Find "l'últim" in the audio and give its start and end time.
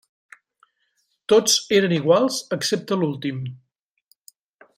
3.03-3.45